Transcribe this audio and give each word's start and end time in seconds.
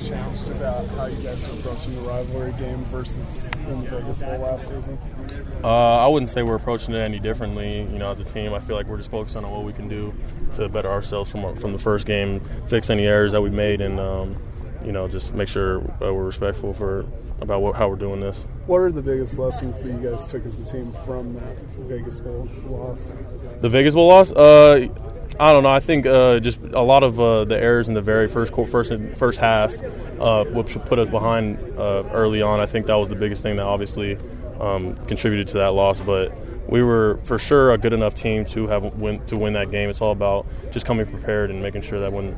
changed 0.00 0.48
about 0.48 0.86
how 0.88 1.06
you 1.06 1.16
guys 1.22 1.46
are 1.48 1.52
approaching 1.52 1.94
the 1.94 2.00
rivalry 2.02 2.52
game 2.52 2.84
versus 2.86 3.50
in 3.68 3.84
the 3.84 3.90
Vegas 3.90 4.22
Bowl 4.22 4.38
last 4.38 4.68
season? 4.68 4.98
Uh, 5.62 5.98
I 5.98 6.08
wouldn't 6.08 6.30
say 6.30 6.42
we're 6.42 6.56
approaching 6.56 6.94
it 6.94 7.00
any 7.00 7.18
differently. 7.18 7.80
You 7.80 7.98
know, 7.98 8.10
as 8.10 8.20
a 8.20 8.24
team, 8.24 8.54
I 8.54 8.60
feel 8.60 8.76
like 8.76 8.86
we're 8.86 8.96
just 8.96 9.10
focusing 9.10 9.44
on 9.44 9.50
what 9.50 9.64
we 9.64 9.72
can 9.72 9.88
do 9.88 10.14
to 10.56 10.68
better 10.68 10.90
ourselves 10.90 11.30
from 11.30 11.54
from 11.56 11.72
the 11.72 11.78
first 11.78 12.06
game, 12.06 12.40
fix 12.68 12.90
any 12.90 13.06
errors 13.06 13.32
that 13.32 13.42
we 13.42 13.50
made, 13.50 13.80
and 13.80 14.00
um, 14.00 14.36
you 14.84 14.92
know, 14.92 15.08
just 15.08 15.34
make 15.34 15.48
sure 15.48 15.80
we're 16.00 16.12
respectful 16.12 16.72
for 16.72 17.06
about 17.40 17.62
what, 17.62 17.74
how 17.74 17.88
we're 17.88 17.96
doing 17.96 18.20
this. 18.20 18.44
What 18.66 18.78
are 18.78 18.92
the 18.92 19.02
biggest 19.02 19.38
lessons 19.38 19.76
that 19.78 19.86
you 19.86 20.10
guys 20.10 20.28
took 20.28 20.44
as 20.46 20.58
a 20.58 20.64
team 20.64 20.94
from 21.04 21.34
that 21.34 21.58
Vegas 21.80 22.20
Bowl 22.20 22.48
loss? 22.66 23.12
The 23.60 23.68
Vegas 23.68 23.94
Bowl 23.94 24.08
loss. 24.08 24.32
Uh, 24.32 24.88
I 25.40 25.54
don't 25.54 25.62
know. 25.62 25.70
I 25.70 25.80
think 25.80 26.04
uh, 26.04 26.38
just 26.38 26.60
a 26.74 26.82
lot 26.82 27.02
of 27.02 27.18
uh, 27.18 27.46
the 27.46 27.58
errors 27.58 27.88
in 27.88 27.94
the 27.94 28.02
very 28.02 28.28
first 28.28 28.52
first 28.54 28.92
first 29.16 29.38
half, 29.38 29.72
uh, 30.20 30.44
which 30.44 30.74
put 30.84 30.98
us 30.98 31.08
behind 31.08 31.58
uh, 31.78 32.04
early 32.12 32.42
on. 32.42 32.60
I 32.60 32.66
think 32.66 32.84
that 32.88 32.96
was 32.96 33.08
the 33.08 33.14
biggest 33.16 33.42
thing 33.42 33.56
that 33.56 33.64
obviously 33.64 34.18
um, 34.60 34.94
contributed 35.06 35.48
to 35.48 35.58
that 35.58 35.68
loss. 35.68 35.98
But 35.98 36.34
we 36.70 36.82
were 36.82 37.18
for 37.24 37.38
sure 37.38 37.72
a 37.72 37.78
good 37.78 37.92
enough 37.92 38.14
team 38.14 38.44
to 38.46 38.68
have 38.68 38.84
win 38.94 39.24
to 39.26 39.36
win 39.36 39.52
that 39.54 39.70
game. 39.70 39.90
It's 39.90 40.00
all 40.00 40.12
about 40.12 40.46
just 40.70 40.86
coming 40.86 41.04
prepared 41.04 41.50
and 41.50 41.60
making 41.60 41.82
sure 41.82 42.00
that 42.00 42.12
when 42.12 42.28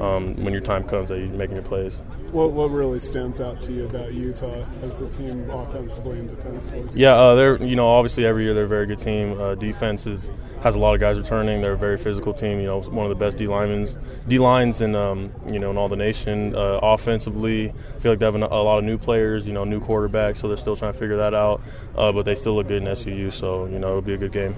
um, 0.00 0.34
when 0.42 0.52
your 0.52 0.62
time 0.62 0.84
comes 0.84 1.10
that 1.10 1.18
you're 1.18 1.28
making 1.28 1.56
your 1.56 1.64
plays. 1.64 2.00
What 2.32 2.52
what 2.52 2.70
really 2.70 2.98
stands 2.98 3.40
out 3.40 3.60
to 3.60 3.72
you 3.72 3.84
about 3.84 4.14
Utah 4.14 4.64
as 4.82 5.02
a 5.02 5.08
team, 5.10 5.50
offensively 5.50 6.18
and 6.18 6.28
defensively? 6.28 6.88
Yeah, 6.94 7.14
uh, 7.14 7.34
they're 7.34 7.62
you 7.62 7.76
know 7.76 7.86
obviously 7.86 8.24
every 8.24 8.44
year 8.44 8.54
they're 8.54 8.64
a 8.64 8.68
very 8.68 8.86
good 8.86 8.98
team. 8.98 9.38
Uh, 9.38 9.54
defense 9.54 10.06
is, 10.06 10.30
has 10.62 10.74
a 10.74 10.78
lot 10.78 10.94
of 10.94 11.00
guys 11.00 11.18
returning. 11.18 11.60
They're 11.60 11.74
a 11.74 11.76
very 11.76 11.98
physical 11.98 12.32
team. 12.32 12.58
You 12.58 12.66
know, 12.66 12.80
one 12.80 13.04
of 13.04 13.10
the 13.10 13.22
best 13.22 13.36
D 13.36 13.46
linemen, 13.46 13.88
D 14.28 14.38
lines 14.38 14.80
in 14.80 14.94
um, 14.94 15.30
you 15.46 15.58
know 15.58 15.70
in 15.70 15.76
all 15.76 15.88
the 15.88 15.96
nation. 15.96 16.54
Uh, 16.54 16.80
offensively, 16.82 17.68
I 17.68 18.00
feel 18.00 18.12
like 18.12 18.18
they 18.18 18.24
have 18.24 18.34
a 18.34 18.38
lot 18.38 18.78
of 18.78 18.84
new 18.84 18.96
players. 18.96 19.46
You 19.46 19.52
know, 19.52 19.64
new 19.64 19.80
quarterbacks, 19.80 20.38
so 20.38 20.48
they're 20.48 20.56
still 20.56 20.76
trying 20.76 20.94
to 20.94 20.98
figure 20.98 21.18
that 21.18 21.34
out. 21.34 21.60
Uh, 21.94 22.12
but 22.12 22.22
they 22.22 22.34
still 22.34 22.54
look 22.54 22.68
good 22.68 22.82
in 22.82 22.88
SUU, 22.88 23.30
so 23.30 23.66
you 23.66 23.78
know 23.78 23.81
it'll 23.88 24.02
be 24.02 24.14
a 24.14 24.18
good 24.18 24.32
game. 24.32 24.54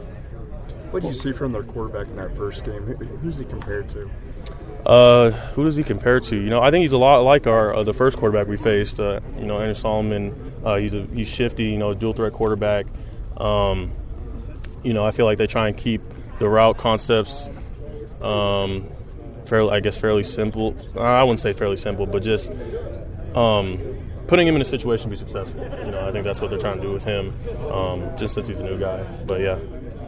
What 0.90 1.02
did 1.02 1.08
you 1.08 1.14
see 1.14 1.32
from 1.32 1.52
their 1.52 1.64
quarterback 1.64 2.06
in 2.08 2.16
that 2.16 2.36
first 2.36 2.64
game? 2.64 2.82
Who's 2.82 3.38
he 3.38 3.44
compared 3.44 3.88
to? 3.90 4.10
Uh, 4.86 5.30
who 5.30 5.64
does 5.64 5.76
he 5.76 5.82
compare 5.82 6.20
to? 6.20 6.36
You 6.36 6.50
know, 6.50 6.62
I 6.62 6.70
think 6.70 6.82
he's 6.82 6.92
a 6.92 6.98
lot 6.98 7.22
like 7.22 7.46
our 7.46 7.74
uh, 7.74 7.82
the 7.82 7.94
first 7.94 8.16
quarterback 8.16 8.46
we 8.46 8.56
faced. 8.56 9.00
Uh, 9.00 9.20
you 9.38 9.46
know, 9.46 9.56
Anu 9.56 9.74
Solomon. 9.74 10.52
Uh, 10.64 10.76
he's 10.76 10.94
a 10.94 11.02
he's 11.06 11.28
shifty. 11.28 11.64
You 11.64 11.78
know, 11.78 11.94
dual 11.94 12.12
threat 12.12 12.32
quarterback. 12.32 12.86
Um, 13.38 13.92
you 14.82 14.92
know, 14.92 15.06
I 15.06 15.10
feel 15.10 15.24
like 15.26 15.38
they 15.38 15.46
try 15.46 15.68
and 15.68 15.76
keep 15.76 16.02
the 16.38 16.48
route 16.48 16.76
concepts, 16.76 17.48
um, 18.20 18.88
fairly, 19.46 19.70
I 19.70 19.80
guess, 19.80 19.96
fairly 19.96 20.22
simple. 20.22 20.76
I 20.96 21.22
wouldn't 21.22 21.40
say 21.40 21.54
fairly 21.54 21.78
simple, 21.78 22.06
but 22.06 22.22
just 22.22 22.52
um, 23.34 23.80
putting 24.26 24.46
him 24.46 24.56
in 24.56 24.62
a 24.62 24.64
situation 24.64 25.04
to 25.04 25.10
be 25.10 25.16
successful. 25.16 25.60
You 25.84 25.90
know, 25.90 26.06
I 26.06 26.12
think 26.12 26.24
that's 26.24 26.40
what 26.40 26.50
they're 26.50 26.58
trying 26.58 26.76
to 26.76 26.82
do 26.82 26.92
with 26.92 27.04
him, 27.04 27.34
um, 27.70 28.16
just 28.16 28.34
since 28.34 28.48
he's 28.48 28.60
a 28.60 28.64
new 28.64 28.78
guy. 28.78 29.02
But 29.26 29.40
yeah. 29.40 29.58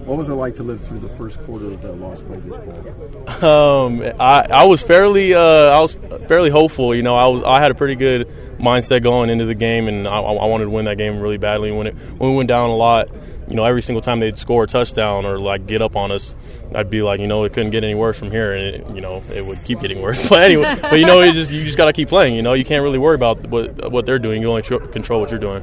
What 0.06 0.18
was 0.18 0.28
it 0.28 0.34
like 0.34 0.54
to 0.56 0.62
live 0.62 0.80
through 0.82 1.00
the 1.00 1.08
first 1.08 1.42
quarter 1.42 1.64
of 1.64 1.82
the 1.82 1.90
Las 1.90 2.20
Vegas 2.20 2.58
Bowl? 2.58 3.44
Um, 3.44 4.02
I, 4.20 4.46
I 4.50 4.64
was 4.64 4.80
fairly 4.80 5.34
uh, 5.34 5.40
I 5.40 5.80
was 5.80 5.96
fairly 6.28 6.48
hopeful. 6.48 6.94
You 6.94 7.02
know, 7.02 7.16
I 7.16 7.26
was 7.26 7.42
I 7.42 7.58
had 7.58 7.72
a 7.72 7.74
pretty 7.74 7.96
good 7.96 8.28
mindset 8.58 9.02
going 9.02 9.30
into 9.30 9.46
the 9.46 9.56
game, 9.56 9.88
and 9.88 10.06
I, 10.06 10.20
I 10.20 10.46
wanted 10.46 10.66
to 10.66 10.70
win 10.70 10.84
that 10.84 10.96
game 10.96 11.18
really 11.18 11.38
badly. 11.38 11.72
When 11.72 11.88
it 11.88 11.94
when 12.18 12.30
we 12.30 12.36
went 12.36 12.46
down 12.46 12.70
a 12.70 12.76
lot, 12.76 13.08
you 13.48 13.54
know, 13.54 13.64
every 13.64 13.82
single 13.82 14.02
time 14.02 14.20
they'd 14.20 14.38
score 14.38 14.64
a 14.64 14.66
touchdown 14.66 15.24
or 15.24 15.38
like 15.38 15.66
get 15.66 15.80
up 15.82 15.94
on 15.96 16.10
us, 16.10 16.34
I'd 16.74 16.90
be 16.90 17.02
like, 17.02 17.20
you 17.20 17.26
know, 17.26 17.44
it 17.44 17.52
couldn't 17.52 17.70
get 17.70 17.84
any 17.84 17.94
worse 17.94 18.18
from 18.18 18.30
here, 18.30 18.52
and 18.52 18.74
it, 18.74 18.94
you 18.94 19.00
know, 19.00 19.22
it 19.32 19.44
would 19.44 19.62
keep 19.64 19.80
getting 19.80 20.02
worse. 20.02 20.26
But 20.36 20.42
anyway, 20.42 20.76
but 20.82 20.98
you 20.98 21.06
know, 21.06 21.22
you 21.22 21.32
just 21.32 21.50
you 21.50 21.64
just 21.64 21.78
got 21.78 21.86
to 21.86 21.92
keep 21.92 22.08
playing. 22.08 22.34
You 22.34 22.42
know, 22.42 22.52
you 22.54 22.64
can't 22.64 22.82
really 22.82 22.98
worry 22.98 23.14
about 23.14 23.46
what 23.46 23.92
what 23.92 24.06
they're 24.06 24.18
doing. 24.18 24.42
You 24.42 24.48
only 24.48 24.62
control 24.62 25.20
what 25.20 25.30
you're 25.30 25.38
doing. 25.38 25.62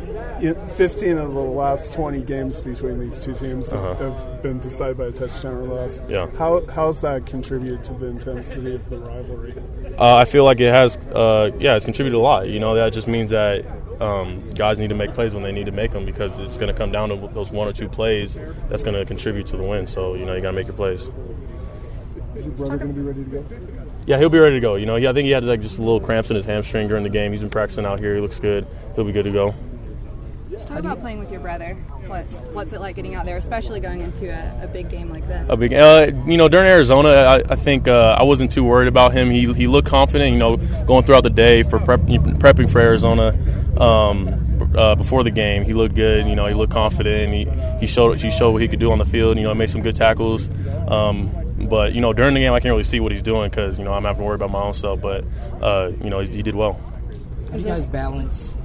Fifteen 0.75 1.17
of 1.17 1.33
the 1.33 1.39
last 1.39 1.93
twenty 1.93 2.21
games 2.21 2.61
between 2.61 2.99
these 2.99 3.21
two 3.23 3.33
teams 3.33 3.73
uh-huh. 3.73 3.95
have 3.95 4.41
been 4.41 4.59
decided 4.59 4.97
by 4.97 5.05
a 5.05 5.11
touchdown 5.11 5.55
or 5.55 5.63
less. 5.63 5.99
Yeah. 6.07 6.29
How 6.37 6.65
how's 6.67 7.01
that 7.01 7.25
contributed 7.25 7.83
to 7.85 7.93
the 7.93 8.07
intensity 8.07 8.75
of 8.75 8.89
the 8.89 8.99
rivalry? 8.99 9.53
Uh, 9.97 10.15
I 10.15 10.25
feel 10.25 10.45
like 10.45 10.59
it 10.59 10.71
has. 10.71 10.97
Uh, 10.97 11.51
yeah, 11.59 11.75
it's 11.75 11.85
contributed 11.85 12.17
a 12.17 12.21
lot. 12.21 12.47
You 12.47 12.59
know, 12.59 12.75
that 12.75 12.93
just 12.93 13.07
means 13.07 13.31
that 13.31 13.65
um, 14.01 14.49
guys 14.51 14.79
need 14.79 14.89
to 14.89 14.95
make 14.95 15.13
plays 15.13 15.33
when 15.33 15.43
they 15.43 15.51
need 15.51 15.65
to 15.65 15.71
make 15.71 15.91
them 15.91 16.05
because 16.05 16.37
it's 16.39 16.57
going 16.57 16.71
to 16.71 16.77
come 16.77 16.91
down 16.91 17.09
to 17.09 17.29
those 17.33 17.51
one 17.51 17.67
or 17.67 17.73
two 17.73 17.89
plays 17.89 18.39
that's 18.69 18.83
going 18.83 18.95
to 18.95 19.05
contribute 19.05 19.47
to 19.47 19.57
the 19.57 19.63
win. 19.63 19.87
So 19.87 20.15
you 20.15 20.25
know 20.25 20.35
you 20.35 20.41
got 20.41 20.51
to 20.51 20.55
make 20.55 20.67
your 20.67 20.75
plays. 20.75 21.09
Is 22.35 22.45
your 22.45 22.55
brother 22.55 22.77
going 22.77 22.93
to 22.93 22.93
be 22.93 23.01
ready 23.01 23.23
to 23.23 23.29
go? 23.29 23.45
Yeah, 24.05 24.17
he'll 24.17 24.29
be 24.29 24.39
ready 24.39 24.55
to 24.55 24.59
go. 24.59 24.75
You 24.75 24.85
know, 24.85 24.95
I 24.95 25.13
think 25.13 25.25
he 25.25 25.31
had 25.31 25.43
like 25.43 25.61
just 25.61 25.77
a 25.77 25.81
little 25.81 25.99
cramps 25.99 26.29
in 26.29 26.35
his 26.35 26.45
hamstring 26.45 26.87
during 26.87 27.03
the 27.03 27.09
game. 27.09 27.31
He's 27.31 27.41
been 27.41 27.49
practicing 27.49 27.85
out 27.85 27.99
here. 27.99 28.15
He 28.15 28.21
looks 28.21 28.39
good. 28.39 28.67
He'll 28.95 29.05
be 29.05 29.11
good 29.11 29.25
to 29.25 29.31
go. 29.31 29.53
Just 30.53 30.67
talk 30.67 30.77
about 30.77 31.01
playing 31.01 31.17
with 31.17 31.31
your 31.31 31.39
brother. 31.39 31.73
What, 32.05 32.25
what's 32.53 32.73
it 32.73 32.79
like 32.79 32.95
getting 32.95 33.15
out 33.15 33.25
there, 33.25 33.37
especially 33.37 33.79
going 33.79 34.01
into 34.01 34.29
a, 34.29 34.65
a 34.65 34.67
big 34.67 34.87
game 34.87 35.09
like 35.09 35.27
this? 35.27 35.49
A 35.49 35.57
big, 35.57 35.73
uh, 35.73 36.11
you 36.27 36.37
know, 36.37 36.47
during 36.47 36.67
Arizona, 36.67 37.09
I, 37.09 37.43
I 37.49 37.55
think 37.55 37.87
uh, 37.87 38.17
I 38.19 38.23
wasn't 38.23 38.51
too 38.51 38.63
worried 38.63 38.87
about 38.87 39.13
him. 39.13 39.31
He 39.31 39.51
he 39.53 39.65
looked 39.65 39.87
confident. 39.87 40.31
You 40.31 40.37
know, 40.37 40.57
going 40.85 41.05
throughout 41.05 41.23
the 41.23 41.31
day 41.31 41.63
for 41.63 41.79
prep, 41.79 42.01
prepping 42.01 42.71
for 42.71 42.79
Arizona. 42.79 43.35
Um, 43.81 44.27
uh, 44.77 44.93
before 44.93 45.23
the 45.23 45.31
game, 45.31 45.63
he 45.63 45.73
looked 45.73 45.95
good. 45.95 46.27
You 46.27 46.35
know, 46.35 46.45
he 46.45 46.53
looked 46.53 46.71
confident. 46.71 47.33
He 47.33 47.45
he 47.79 47.87
showed 47.87 48.19
he 48.19 48.29
showed 48.29 48.51
what 48.51 48.61
he 48.61 48.67
could 48.67 48.79
do 48.79 48.91
on 48.91 48.99
the 48.99 49.05
field. 49.05 49.37
You 49.37 49.43
know, 49.45 49.55
made 49.55 49.71
some 49.71 49.81
good 49.81 49.95
tackles. 49.95 50.49
Um, 50.87 51.31
but 51.67 51.93
you 51.93 52.01
know, 52.01 52.13
during 52.13 52.35
the 52.35 52.41
game, 52.41 52.53
I 52.53 52.59
can't 52.59 52.73
really 52.73 52.83
see 52.83 52.99
what 52.99 53.11
he's 53.11 53.23
doing 53.23 53.49
because 53.49 53.79
you 53.79 53.85
know 53.85 53.93
I'm 53.93 54.03
having 54.03 54.19
to 54.19 54.25
worry 54.25 54.35
about 54.35 54.51
my 54.51 54.61
own 54.61 54.75
self. 54.75 55.01
But 55.01 55.25
uh, 55.63 55.93
you 56.03 56.11
know, 56.11 56.19
he, 56.19 56.31
he 56.31 56.43
did 56.43 56.53
well. 56.53 56.73
How 57.49 57.53
do 57.53 57.59
you 57.59 57.65
guys 57.65 57.87
balance 57.87 58.55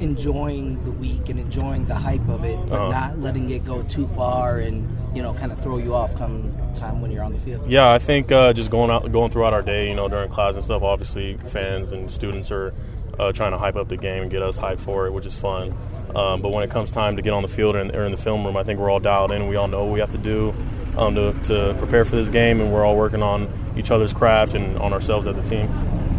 enjoying 0.00 0.82
the 0.84 0.90
week 0.92 1.28
and 1.28 1.38
enjoying 1.38 1.86
the 1.86 1.94
hype 1.94 2.26
of 2.28 2.44
it, 2.44 2.58
but 2.68 2.80
uh-huh. 2.80 2.90
not 2.90 3.18
letting 3.18 3.50
it 3.50 3.64
go 3.64 3.82
too 3.84 4.06
far 4.08 4.58
and 4.58 4.88
you 5.14 5.22
know 5.22 5.34
kind 5.34 5.52
of 5.52 5.60
throw 5.60 5.78
you 5.78 5.94
off 5.94 6.14
come 6.16 6.56
time 6.74 7.00
when 7.00 7.10
you're 7.10 7.24
on 7.24 7.32
the 7.32 7.38
field? 7.38 7.68
Yeah, 7.68 7.90
I 7.90 7.98
think 7.98 8.32
uh, 8.32 8.52
just 8.52 8.70
going 8.70 8.90
out, 8.90 9.10
going 9.12 9.30
throughout 9.30 9.52
our 9.52 9.62
day, 9.62 9.88
you 9.88 9.94
know, 9.94 10.08
during 10.08 10.30
class 10.30 10.54
and 10.54 10.64
stuff. 10.64 10.82
Obviously, 10.82 11.36
fans 11.36 11.92
and 11.92 12.10
students 12.10 12.50
are 12.50 12.74
uh, 13.18 13.32
trying 13.32 13.52
to 13.52 13.58
hype 13.58 13.76
up 13.76 13.88
the 13.88 13.96
game 13.96 14.22
and 14.22 14.30
get 14.30 14.42
us 14.42 14.58
hyped 14.58 14.80
for 14.80 15.06
it, 15.06 15.12
which 15.12 15.26
is 15.26 15.38
fun. 15.38 15.74
Um, 16.14 16.40
but 16.40 16.50
when 16.50 16.64
it 16.64 16.70
comes 16.70 16.90
time 16.90 17.16
to 17.16 17.22
get 17.22 17.32
on 17.32 17.42
the 17.42 17.48
field 17.48 17.76
or 17.76 17.80
in, 17.80 17.94
or 17.94 18.04
in, 18.04 18.12
the 18.12 18.18
film 18.18 18.44
room, 18.44 18.56
I 18.56 18.62
think 18.62 18.80
we're 18.80 18.90
all 18.90 19.00
dialed 19.00 19.30
in. 19.32 19.46
We 19.46 19.56
all 19.56 19.68
know 19.68 19.84
what 19.84 19.92
we 19.92 20.00
have 20.00 20.10
to 20.12 20.18
do 20.18 20.54
um, 20.96 21.14
to, 21.14 21.32
to 21.44 21.74
prepare 21.78 22.04
for 22.04 22.16
this 22.16 22.30
game, 22.30 22.60
and 22.60 22.72
we're 22.72 22.84
all 22.84 22.96
working 22.96 23.22
on 23.22 23.48
each 23.76 23.90
other's 23.90 24.12
craft 24.12 24.54
and 24.54 24.76
on 24.78 24.92
ourselves 24.92 25.26
as 25.26 25.36
a 25.36 25.48
team. 25.48 25.68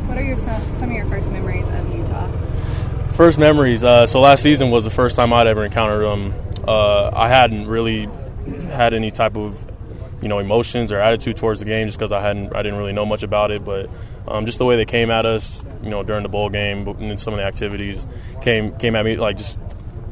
What 0.08 0.18
are 0.18 0.24
your 0.24 0.38
some, 0.38 0.62
some 0.75 0.90
of 0.90 0.91
your 0.91 1.06
first 1.08 1.30
memories 1.31 1.68
of 1.68 1.96
Utah? 1.96 2.50
First 3.22 3.38
memories. 3.38 3.84
Uh, 3.84 4.08
so 4.08 4.20
last 4.20 4.42
season 4.42 4.72
was 4.72 4.84
the 4.84 4.90
first 4.90 5.16
time 5.16 5.32
I'd 5.32 5.46
ever 5.46 5.64
encountered 5.64 6.04
them. 6.08 6.34
Uh, 6.68 7.12
I 7.14 7.28
hadn't 7.28 7.68
really 7.68 8.09
had 8.72 8.96
any 8.96 9.12
type 9.12 9.38
of 9.38 9.56
you 10.24 10.28
know 10.28 10.40
emotions 10.40 10.92
or 10.92 11.00
attitude 11.00 11.38
towards 11.38 11.59
the 11.59 11.68
game 11.68 11.86
just 11.86 12.00
because 12.00 12.12
I 12.12 12.20
hadn't 12.20 12.56
I 12.56 12.64
didn't 12.64 12.80
really 12.80 12.94
know 12.94 13.06
much 13.06 13.22
about 13.22 13.52
it. 13.52 13.64
But 13.64 13.92
um, 14.28 14.48
just 14.48 14.58
the 14.58 14.66
way 14.66 14.76
they 14.76 14.86
came 14.86 15.12
at 15.12 15.28
us, 15.28 15.64
you 15.84 15.92
know, 15.92 16.02
during 16.02 16.24
the 16.24 16.30
bowl 16.30 16.50
game 16.50 16.88
and 16.88 17.20
some 17.20 17.36
of 17.36 17.38
the 17.38 17.44
activities 17.44 18.08
came 18.42 18.76
came 18.80 18.96
at 18.96 19.06
me 19.06 19.18
like 19.18 19.38
just 19.38 19.59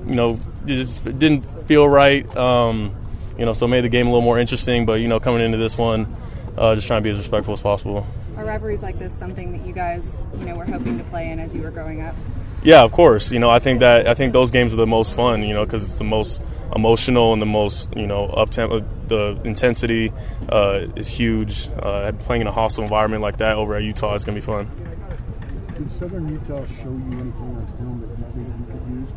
you 0.06 0.14
know 0.14 0.38
just 0.68 1.03
didn't 1.03 1.66
feel 1.68 1.90
right. 1.90 2.24
Um, 2.38 2.96
you 3.40 3.46
know, 3.46 3.53
so 3.53 3.66
made 3.66 3.86
the 3.86 3.90
game 3.90 4.06
a 4.06 4.12
little 4.12 4.22
more 4.22 4.38
interesting. 4.38 4.86
But 4.86 5.02
you 5.02 5.08
know, 5.08 5.20
coming 5.20 5.41
into 5.41 5.58
this 5.58 5.76
one, 5.76 6.16
uh, 6.59 6.76
just 6.76 6.86
trying 6.86 7.02
to 7.02 7.03
be 7.03 7.09
as 7.09 7.18
respectful 7.18 7.56
as 7.56 7.62
possible. 7.62 8.06
Are 8.38 8.46
rivalries 8.46 8.84
like 8.84 9.00
this 9.00 9.18
something 9.18 9.52
that 9.53 9.66
you 9.66 9.74
guys 9.74 10.22
you 10.38 10.46
know 10.46 10.53
were 10.53 10.66
hoping 10.66 11.00
to 11.00 11.03
play 11.06 11.31
in 11.31 11.40
as 11.40 11.56
you 11.56 11.64
were 11.64 11.72
growing 11.72 12.02
up? 12.02 12.14
Yeah, 12.64 12.84
of 12.84 12.92
course. 12.92 13.31
You 13.31 13.40
know, 13.40 13.50
I 13.50 13.59
think 13.59 13.80
that 13.80 14.08
I 14.08 14.14
think 14.14 14.34
those 14.34 14.52
games 14.52 14.74
are 14.74 14.78
the 14.78 14.88
most 14.88 15.14
fun. 15.14 15.44
You 15.44 15.53
know, 15.53 15.66
because 15.66 15.84
it's 15.84 15.96
the 15.96 16.03
most 16.03 16.42
emotional 16.75 17.34
and 17.34 17.42
the 17.42 17.46
most 17.46 17.96
you 17.96 18.08
know 18.08 18.25
up 18.25 18.50
tempo. 18.50 18.81
The 19.08 19.40
intensity 19.44 20.12
uh, 20.50 20.88
is 20.96 21.08
huge. 21.08 21.68
Uh, 21.81 22.12
playing 22.20 22.42
in 22.42 22.47
a 22.47 22.52
hostile 22.52 22.84
environment 22.84 23.22
like 23.22 23.38
that 23.38 23.56
over 23.56 23.75
at 23.75 23.84
Utah 23.84 24.16
is 24.16 24.24
gonna 24.24 24.36
be 24.36 24.46
fun. 24.46 24.70
Did 25.78 25.90
Southern 25.90 26.28
Utah 26.28 26.66
show 26.66 26.90
you 26.90 27.20
anything 27.20 27.56
on 27.56 27.67
film 27.78 28.02
that 28.02 28.09
you 28.17 28.46
think 28.46 28.59
you 28.59 28.73
could 28.73 28.88
use? 28.90 29.09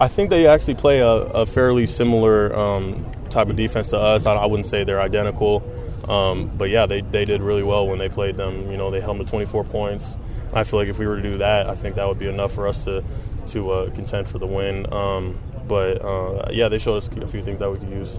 I 0.00 0.08
think 0.08 0.30
they 0.30 0.46
actually 0.46 0.74
play 0.74 1.00
a, 1.00 1.08
a 1.08 1.46
fairly 1.46 1.86
similar 1.86 2.54
um, 2.54 3.06
type 3.30 3.48
of 3.48 3.56
defense 3.56 3.88
to 3.88 3.98
us. 3.98 4.26
I, 4.26 4.34
I 4.34 4.46
wouldn't 4.46 4.68
say 4.68 4.84
they're 4.84 5.00
identical, 5.00 5.64
um, 6.08 6.52
but 6.56 6.68
yeah, 6.70 6.86
they, 6.86 7.00
they 7.00 7.24
did 7.24 7.40
really 7.40 7.64
well 7.64 7.88
when 7.88 7.98
they 7.98 8.08
played 8.08 8.36
them. 8.36 8.70
You 8.70 8.76
know, 8.76 8.90
they 8.90 9.00
held 9.00 9.18
them 9.18 9.24
to 9.24 9.30
24 9.30 9.64
points. 9.64 10.04
I 10.52 10.64
feel 10.64 10.78
like 10.78 10.88
if 10.88 10.98
we 10.98 11.06
were 11.06 11.16
to 11.16 11.22
do 11.22 11.38
that, 11.38 11.68
I 11.68 11.74
think 11.74 11.96
that 11.96 12.06
would 12.08 12.18
be 12.18 12.28
enough 12.28 12.52
for 12.52 12.66
us 12.66 12.84
to 12.84 13.04
to 13.48 13.70
uh, 13.70 13.90
contend 13.90 14.26
for 14.26 14.38
the 14.38 14.46
win. 14.46 14.92
Um, 14.92 15.38
but 15.66 16.02
uh, 16.04 16.48
yeah, 16.50 16.68
they 16.68 16.78
showed 16.78 16.96
us 16.96 17.08
a 17.08 17.26
few 17.28 17.42
things 17.42 17.60
that 17.60 17.70
we 17.70 17.78
could 17.78 17.90
use. 17.90 18.18